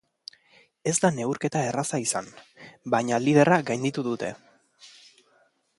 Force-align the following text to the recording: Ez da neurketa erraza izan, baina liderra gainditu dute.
Ez 0.91 0.93
da 1.03 1.11
neurketa 1.17 1.61
erraza 1.67 1.99
izan, 2.05 2.31
baina 2.95 3.21
liderra 3.27 3.61
gainditu 3.73 4.07
dute. 4.11 4.33